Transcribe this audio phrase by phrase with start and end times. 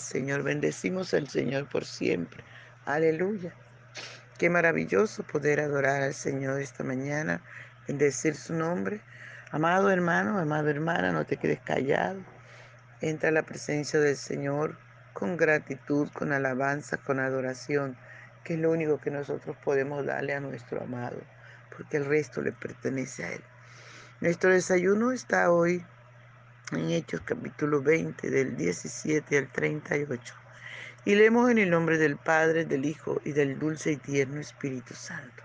[0.00, 2.42] Señor, bendecimos al Señor por siempre.
[2.86, 3.54] Aleluya.
[4.38, 7.42] Qué maravilloso poder adorar al Señor esta mañana,
[7.86, 9.00] bendecir su nombre.
[9.50, 12.20] Amado hermano, amada hermana, no te quedes callado.
[13.00, 14.78] Entra a la presencia del Señor
[15.12, 17.96] con gratitud, con alabanza, con adoración,
[18.44, 21.20] que es lo único que nosotros podemos darle a nuestro amado,
[21.76, 23.42] porque el resto le pertenece a Él.
[24.20, 25.84] Nuestro desayuno está hoy
[26.72, 30.34] en Hechos capítulo 20, del 17 al 38.
[31.04, 34.94] Y leemos en el nombre del Padre, del Hijo y del dulce y tierno Espíritu
[34.94, 35.42] Santo.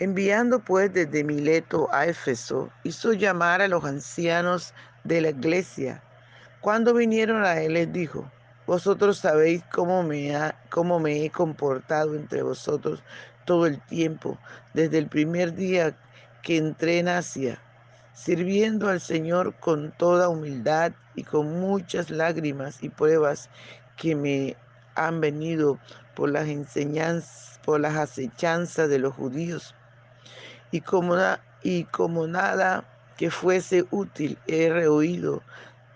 [0.00, 4.72] Enviando pues desde Mileto a Éfeso, hizo llamar a los ancianos
[5.04, 6.02] de la iglesia.
[6.60, 8.30] Cuando vinieron a él les dijo,
[8.66, 13.02] vosotros sabéis cómo me, ha, cómo me he comportado entre vosotros
[13.44, 14.38] todo el tiempo,
[14.74, 15.96] desde el primer día
[16.42, 17.58] que entré en Asia,
[18.18, 23.48] sirviendo al Señor con toda humildad y con muchas lágrimas y pruebas
[23.96, 24.56] que me
[24.96, 25.78] han venido
[26.16, 29.74] por las enseñanzas, por las acechanzas de los judíos.
[30.72, 31.16] Y como,
[31.62, 32.84] y como nada
[33.16, 35.42] que fuese útil he rehuido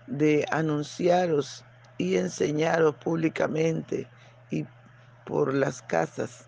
[0.07, 1.65] de anunciaros
[1.97, 4.07] y enseñaros públicamente
[4.49, 4.65] y
[5.25, 6.45] por las casas,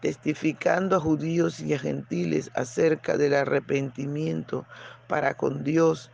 [0.00, 4.66] testificando a judíos y a gentiles acerca del arrepentimiento
[5.14, 6.10] para con Dios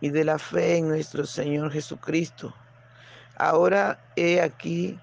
[0.00, 2.54] y de la fe en nuestro Señor Jesucristo.
[3.34, 5.00] Ahora he aquí,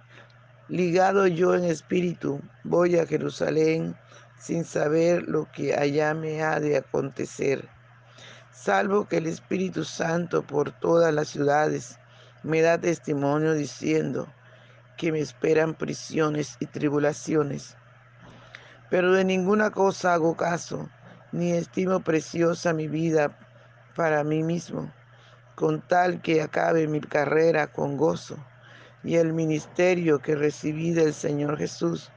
[0.70, 3.98] ligado yo en espíritu, voy a Jerusalén
[4.40, 7.68] sin saber lo que allá me ha de acontecer,
[8.54, 12.00] salvo que el Espíritu Santo por todas las ciudades
[12.44, 14.34] me da testimonio diciendo
[14.96, 17.76] que me esperan prisiones y tribulaciones.
[18.90, 20.90] Pero de ninguna cosa hago caso,
[21.34, 23.36] ni estimo preciosa mi vida
[23.96, 24.94] para mí mismo,
[25.56, 28.38] con tal que acabe mi carrera con gozo
[29.04, 32.12] y el ministerio que recibí del Señor Jesús,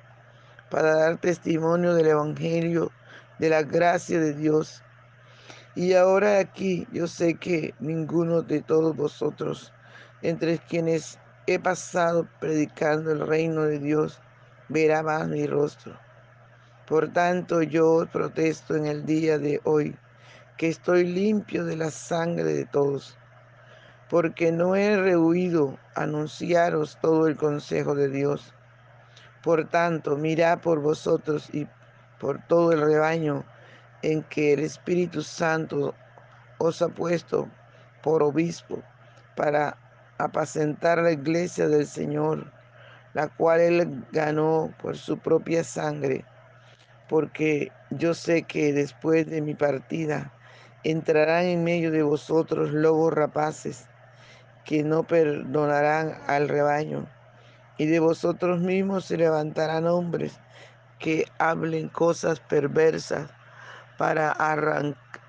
[0.71, 2.93] para dar testimonio del Evangelio,
[3.39, 4.83] de la gracia de Dios.
[5.75, 9.73] Y ahora aquí yo sé que ninguno de todos vosotros,
[10.21, 14.21] entre quienes he pasado predicando el reino de Dios,
[14.69, 16.06] verá más mi rostro.
[16.87, 19.97] Por tanto yo protesto en el día de hoy
[20.57, 23.19] que estoy limpio de la sangre de todos,
[24.09, 28.55] porque no he rehuido anunciaros todo el consejo de Dios.
[29.43, 31.67] Por tanto, mirad por vosotros y
[32.21, 33.45] por todo el rebaño
[34.03, 35.93] en que el Espíritu Santo
[36.59, 37.49] os ha puesto
[38.01, 38.81] por obispo
[39.35, 39.77] para
[40.19, 42.53] apacentar la iglesia del Señor,
[43.13, 46.25] la cual él ganó por su propia sangre,
[47.09, 50.33] porque yo sé que después de mi partida
[50.85, 53.87] entrarán en medio de vosotros lobos rapaces
[54.65, 57.07] que no perdonarán al rebaño,
[57.79, 60.39] y de vosotros mismos se levantarán hombres
[60.99, 63.31] que hablen cosas perversas
[63.99, 64.33] para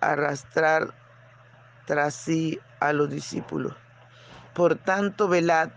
[0.01, 0.93] arrastrar
[1.85, 3.75] tras sí a los discípulos.
[4.53, 5.69] Por tanto, velad,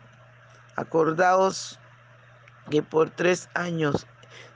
[0.76, 1.78] acordaos
[2.70, 4.06] que por tres años,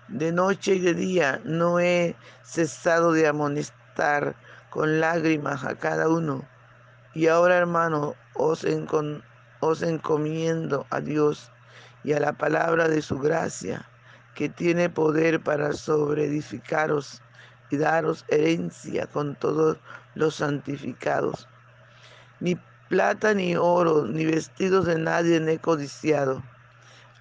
[0.08, 4.36] de noche y de día, no he cesado de amonestar
[4.70, 6.46] con lágrimas a cada uno.
[7.14, 8.66] Y ahora, hermano, os,
[9.60, 11.50] os encomiendo a Dios
[12.02, 13.88] y a la palabra de su gracia,
[14.34, 17.22] que tiene poder para sobreedificaros
[17.70, 19.78] y daros herencia con todos
[20.14, 21.48] los santificados.
[22.40, 26.42] Ni plata ni oro, ni vestidos de nadie he codiciado.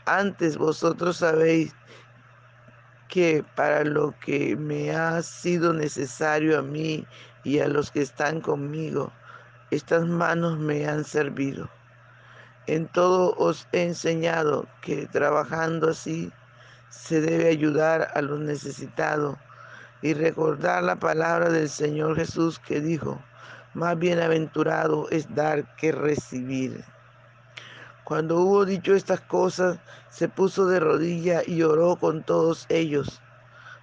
[0.05, 1.73] Antes vosotros sabéis
[3.13, 7.05] que para lo que me ha sido necesario a mí
[7.43, 9.13] y a los que están conmigo,
[9.69, 11.69] estas manos me han servido.
[12.65, 16.31] En todo os he enseñado que trabajando así
[16.89, 19.37] se debe ayudar a los necesitados
[20.01, 23.21] y recordar la palabra del Señor Jesús que dijo,
[23.75, 26.83] más bienaventurado es dar que recibir.
[28.03, 29.79] Cuando hubo dicho estas cosas,
[30.09, 33.21] se puso de rodilla y oró con todos ellos.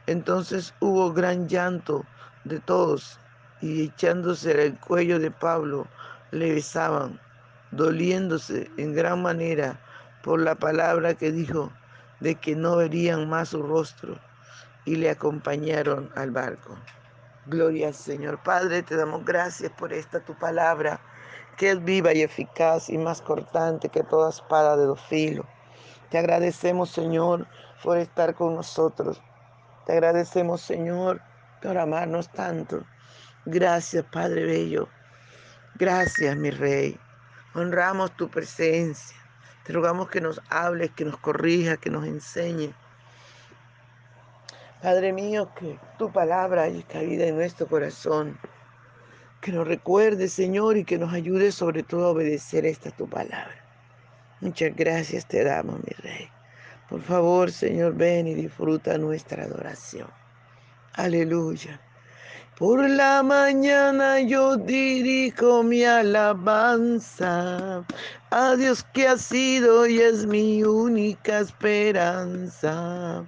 [0.06, 2.04] Entonces hubo gran llanto
[2.44, 3.18] de todos
[3.60, 5.86] y echándose el cuello de Pablo,
[6.30, 7.20] le besaban,
[7.70, 9.80] doliéndose en gran manera
[10.22, 11.72] por la palabra que dijo
[12.20, 14.18] de que no verían más su rostro,
[14.84, 16.76] y le acompañaron al barco.
[17.46, 18.42] Gloria al Señor.
[18.42, 21.00] Padre, te damos gracias por esta tu palabra,
[21.60, 25.44] que es viva y eficaz y más cortante que toda espada de dos filos.
[26.08, 27.46] Te agradecemos, Señor,
[27.84, 29.20] por estar con nosotros.
[29.84, 31.20] Te agradecemos, Señor,
[31.62, 32.82] por amarnos tanto.
[33.44, 34.88] Gracias, Padre Bello.
[35.74, 36.98] Gracias, mi Rey.
[37.54, 39.18] Honramos tu presencia.
[39.64, 42.74] Te rogamos que nos hables, que nos corrijas, que nos enseñes.
[44.80, 48.38] Padre mío, que tu palabra haya cabida en nuestro corazón.
[49.40, 53.64] Que nos recuerde, Señor, y que nos ayude sobre todo a obedecer esta tu palabra.
[54.40, 56.28] Muchas gracias te damos, mi Rey.
[56.88, 60.08] Por favor, Señor, ven y disfruta nuestra adoración.
[60.94, 61.80] Aleluya.
[62.58, 67.84] Por la mañana yo dirijo mi alabanza
[68.30, 73.24] a Dios que ha sido y es mi única esperanza.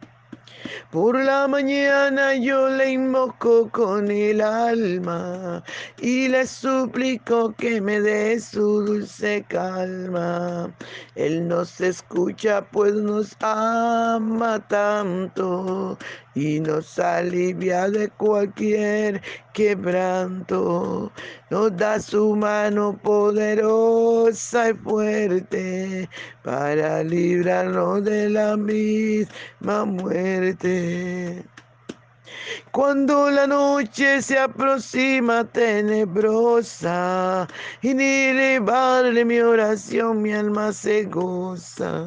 [0.91, 5.63] Por la mañana yo le invoco con el alma
[6.01, 10.73] y le suplico que me dé su dulce calma.
[11.15, 15.99] Él nos escucha pues nos ama tanto
[16.35, 19.21] y nos alivia de cualquier
[19.53, 21.13] quebranto.
[21.51, 26.09] Nos da su mano poderosa y fuerte
[26.43, 31.45] para librarnos de la misma muerte.
[32.71, 37.47] Cuando la noche se aproxima tenebrosa
[37.83, 42.07] y ni elevarle mi oración mi alma se goza.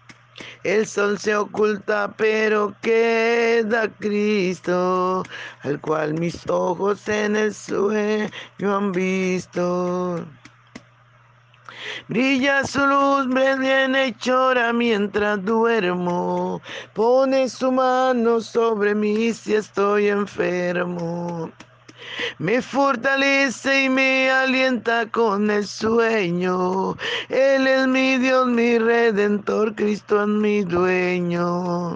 [0.63, 5.23] El sol se oculta, pero queda Cristo,
[5.63, 8.29] al cual mis ojos en el sueño
[8.75, 10.25] han visto.
[12.07, 13.27] Brilla su luz
[13.59, 16.61] bien hechora mientras duermo.
[16.93, 21.51] Pone su mano sobre mí si estoy enfermo.
[22.39, 26.97] Me fortalece y me alienta con el sueño.
[27.29, 31.95] Él es mi Dios, mi redentor, Cristo es mi dueño.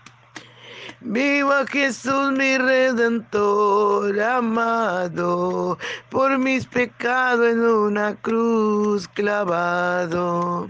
[1.03, 5.79] Viva Jesús mi redentor amado,
[6.11, 10.67] por mis pecados en una cruz clavado.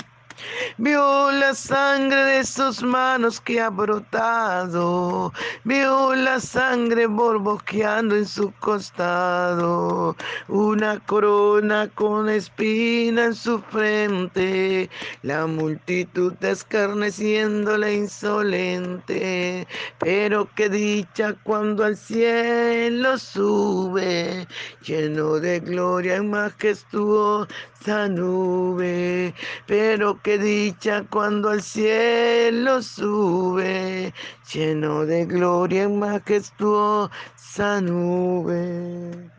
[0.78, 5.34] Vio la sangre de sus manos que ha brotado.
[5.64, 10.16] Vio la sangre borboqueando en su costado.
[10.48, 14.90] Una corona con espina en su frente.
[15.24, 19.68] La multitud escarneciéndole insolente.
[20.00, 24.48] Pero qué dicha cuando al cielo sube,
[24.84, 29.34] lleno de gloria y majestuosa nube.
[29.68, 34.14] Pero qué dicha cuando al cielo sube,
[34.52, 39.32] lleno de gloria en majestuosa nube.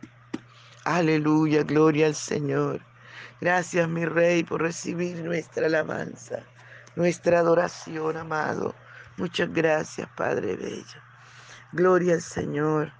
[0.84, 2.80] Aleluya, gloria al Señor.
[3.40, 6.44] Gracias, mi Rey, por recibir nuestra alabanza,
[6.96, 8.74] nuestra adoración, amado.
[9.16, 11.00] Muchas gracias, Padre Bello.
[11.72, 12.92] Gloria al Señor.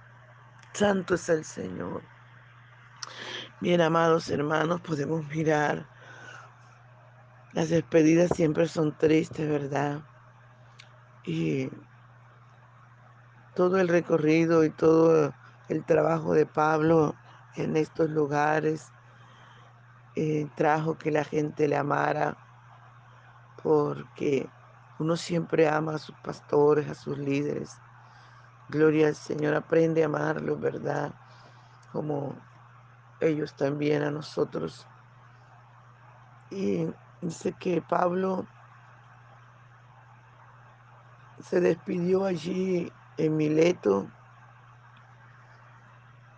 [0.73, 2.01] Santo es el Señor.
[3.61, 5.92] Bien, amados hermanos, podemos mirar
[7.53, 10.01] las despedidas siempre son tristes, ¿verdad?
[11.25, 11.69] Y
[13.55, 15.33] todo el recorrido y todo
[15.69, 17.15] el trabajo de Pablo
[17.55, 18.87] en estos lugares
[20.15, 22.37] eh, trajo que la gente le amara
[23.61, 24.49] porque
[24.99, 27.71] uno siempre ama a sus pastores, a sus líderes.
[28.69, 31.13] Gloria al Señor, aprende a amarlos, ¿verdad?
[31.91, 32.35] Como
[33.19, 34.85] ellos también a nosotros.
[36.51, 36.87] Y
[37.23, 38.45] Dice que Pablo
[41.39, 44.11] se despidió allí en Mileto,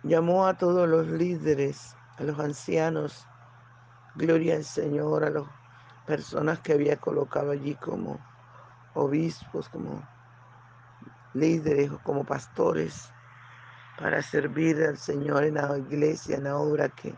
[0.04, 3.26] llamó a todos los líderes, a los ancianos,
[4.14, 5.42] gloria al Señor, a las
[6.06, 8.20] personas que había colocado allí como
[8.94, 10.08] obispos, como
[11.34, 13.12] líderes o como pastores
[13.98, 17.12] para servir al Señor en la iglesia, en la obra que,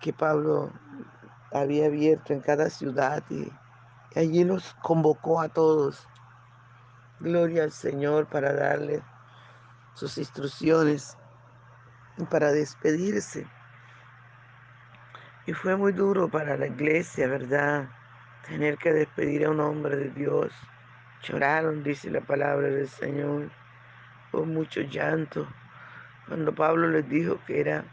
[0.00, 0.70] que Pablo
[1.52, 3.50] había abierto en cada ciudad y
[4.18, 6.06] allí los convocó a todos.
[7.20, 9.02] Gloria al Señor para darle
[9.94, 11.16] sus instrucciones
[12.18, 13.46] y para despedirse.
[15.46, 17.88] Y fue muy duro para la iglesia, ¿verdad?
[18.46, 20.52] Tener que despedir a un hombre de Dios,
[21.22, 23.50] Lloraron, dice la palabra del Señor,
[24.32, 25.46] con mucho llanto,
[26.26, 27.84] cuando Pablo les dijo que era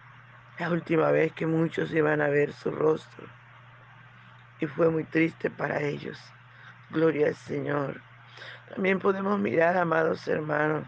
[0.58, 3.28] la última vez que muchos iban a ver su rostro.
[4.60, 6.20] Y fue muy triste para ellos.
[6.90, 8.02] Gloria al Señor.
[8.74, 10.86] También podemos mirar, amados hermanos,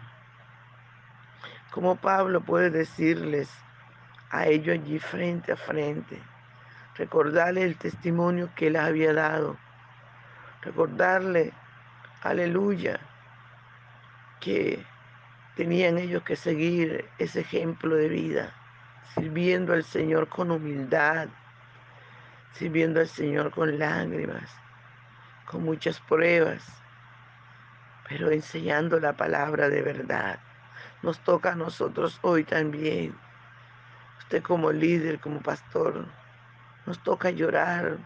[1.72, 3.50] cómo Pablo puede decirles
[4.30, 6.18] a ellos allí frente a frente,
[6.96, 9.56] recordarle el testimonio que él había dado,
[10.62, 11.52] recordarle,
[12.22, 13.00] aleluya,
[14.40, 14.84] que
[15.56, 18.54] tenían ellos que seguir ese ejemplo de vida,
[19.14, 21.28] sirviendo al Señor con humildad,
[22.52, 24.50] sirviendo al Señor con lágrimas,
[25.46, 26.64] con muchas pruebas,
[28.08, 30.38] pero enseñando la palabra de verdad.
[31.02, 33.14] Nos toca a nosotros hoy también.
[34.18, 36.06] Usted como líder, como pastor,
[36.86, 37.98] nos toca llorar,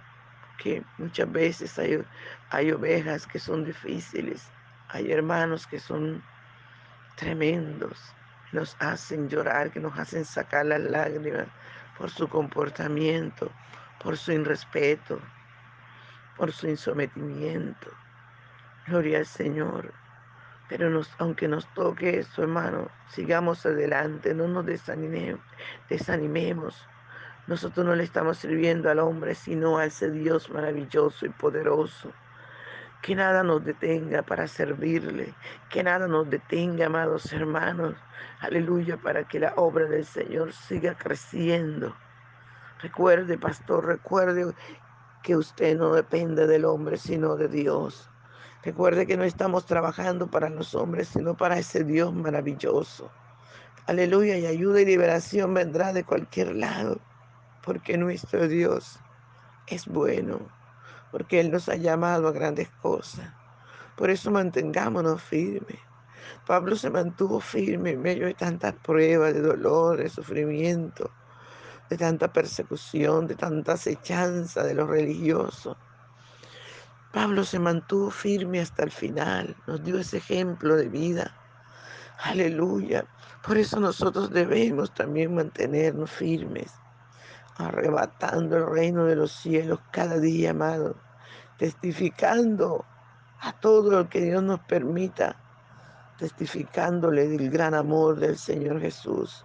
[0.59, 2.03] que muchas veces hay,
[2.51, 4.49] hay ovejas que son difíciles,
[4.89, 6.23] hay hermanos que son
[7.17, 7.99] tremendos,
[8.53, 11.47] nos hacen llorar, que nos hacen sacar las lágrimas
[11.99, 13.51] por su comportamiento,
[14.03, 15.21] por su irrespeto,
[16.37, 17.91] por su insometimiento.
[18.87, 19.93] Gloria al Señor.
[20.69, 25.41] Pero aunque nos toque eso, hermano, sigamos adelante, no nos desanimemos,
[25.89, 26.87] desanimemos.
[27.47, 32.13] Nosotros no le estamos sirviendo al hombre, sino a ese Dios maravilloso y poderoso
[33.03, 35.33] que nada nos detenga para servirle,
[35.71, 37.95] que nada nos detenga, amados hermanos,
[38.41, 41.95] aleluya, para que la obra del Señor siga creciendo.
[42.81, 44.55] Recuerde, pastor, recuerde
[45.23, 48.11] que usted no depende del hombre, sino de Dios.
[48.63, 53.11] Recuerde que no estamos trabajando para los hombres, sino para ese Dios maravilloso.
[53.87, 56.99] Aleluya, y ayuda y liberación vendrá de cualquier lado,
[57.65, 58.99] porque nuestro Dios
[59.69, 60.41] es bueno
[61.11, 63.33] porque Él nos ha llamado a grandes cosas.
[63.97, 65.79] Por eso mantengámonos firmes.
[66.47, 71.11] Pablo se mantuvo firme en medio de tantas pruebas, de dolor, de sufrimiento,
[71.89, 75.77] de tanta persecución, de tanta acechanza de los religiosos.
[77.13, 81.35] Pablo se mantuvo firme hasta el final, nos dio ese ejemplo de vida.
[82.25, 83.07] Aleluya.
[83.47, 86.73] Por eso nosotros debemos también mantenernos firmes,
[87.57, 90.97] arrebatando el reino de los cielos cada día, amado
[91.59, 92.85] testificando
[93.41, 95.37] a todo lo que Dios nos permita,
[96.19, 99.45] testificándole del gran amor del Señor Jesús,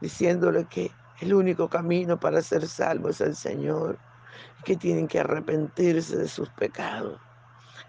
[0.00, 3.98] diciéndole que el único camino para ser salvo es el Señor,
[4.64, 7.20] que tienen que arrepentirse de sus pecados,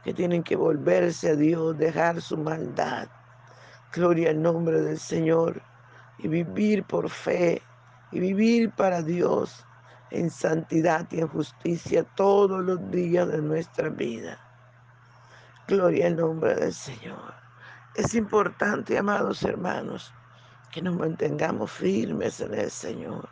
[0.03, 3.07] que tienen que volverse a Dios, dejar su maldad.
[3.93, 5.61] Gloria al nombre del Señor
[6.19, 7.61] y vivir por fe
[8.11, 9.65] y vivir para Dios
[10.11, 14.39] en santidad y en justicia todos los días de nuestra vida.
[15.67, 17.33] Gloria al nombre del Señor.
[17.95, 20.13] Es importante, amados hermanos,
[20.75, 23.29] que nos mantengamos firmes en el Señor.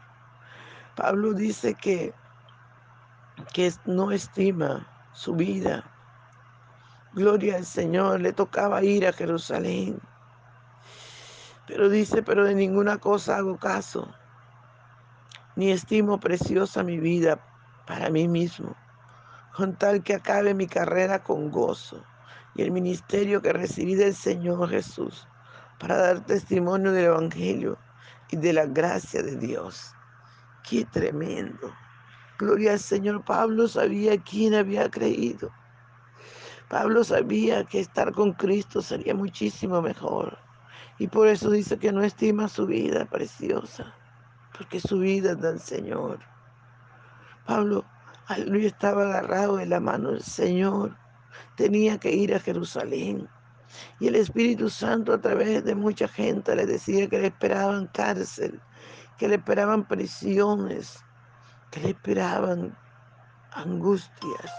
[0.95, 2.13] Pablo dice que,
[3.51, 5.83] que no estima su vida.
[7.11, 9.99] Gloria al Señor, le tocaba ir a Jerusalén.
[11.67, 14.09] Pero dice, pero de ninguna cosa hago caso
[15.57, 17.45] ni estimo preciosa mi vida
[17.85, 18.73] para mí mismo,
[19.53, 22.05] con tal que acabe mi carrera con gozo
[22.55, 25.27] y el ministerio que recibí del Señor Jesús
[25.79, 27.77] para dar testimonio del Evangelio
[28.29, 29.93] y de la gracia de Dios.
[30.67, 31.73] Qué tremendo.
[32.37, 33.23] Gloria al Señor.
[33.23, 35.51] Pablo sabía quién había creído.
[36.69, 40.37] Pablo sabía que estar con Cristo sería muchísimo mejor.
[40.99, 43.93] Y por eso dice que no estima su vida preciosa
[44.57, 46.19] porque su vida es del Señor.
[47.45, 47.83] Pablo,
[48.27, 50.95] aleluya, estaba agarrado de la mano del Señor.
[51.55, 53.27] Tenía que ir a Jerusalén.
[53.99, 58.61] Y el Espíritu Santo a través de mucha gente le decía que le esperaban cárcel,
[59.17, 61.03] que le esperaban prisiones,
[61.71, 62.77] que le esperaban
[63.53, 64.51] angustias,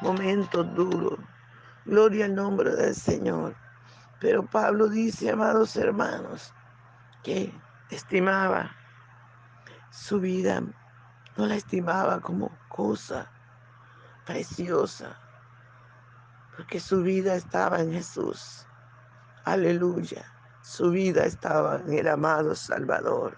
[0.00, 1.18] momentos duros.
[1.84, 3.56] Gloria al nombre del Señor.
[4.20, 6.52] Pero Pablo dice, amados hermanos,
[7.22, 7.52] que
[7.90, 8.70] estimaba
[9.90, 10.62] su vida
[11.36, 13.30] no la estimaba como cosa
[14.26, 15.16] preciosa,
[16.58, 18.66] porque su vida estaba en Jesús.
[19.44, 20.26] Aleluya.
[20.60, 23.36] Su vida estaba en el amado Salvador.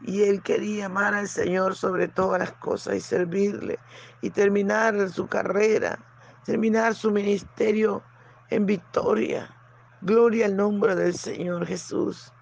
[0.00, 3.78] Y él quería amar al Señor sobre todas las cosas y servirle
[4.22, 5.98] y terminar su carrera,
[6.46, 8.02] terminar su ministerio
[8.48, 9.54] en victoria.
[10.00, 12.32] Gloria al nombre del Señor Jesús.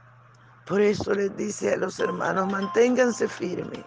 [0.66, 3.84] Por eso les dice a los hermanos, manténganse firmes,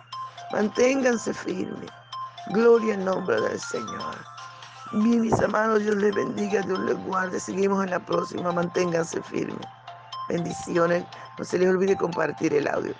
[0.51, 1.89] manténganse firmes.
[2.49, 4.32] Gloria al nombre del Señor.
[4.93, 7.39] Bien, mis amados, Dios les bendiga, Dios les guarde.
[7.39, 9.65] Seguimos en la próxima, manténganse firmes.
[10.29, 11.03] Bendiciones.
[11.39, 12.93] No se les olvide compartir el audio.